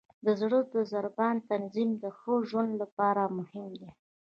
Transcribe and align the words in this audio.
د 0.25 0.27
زړه 0.41 0.59
د 0.73 0.75
ضربان 0.91 1.35
تنظیم 1.51 1.89
د 2.03 2.05
ښه 2.17 2.33
ژوند 2.49 2.71
لپاره 2.81 3.23
مهم 3.37 3.67
دی. 3.79 3.91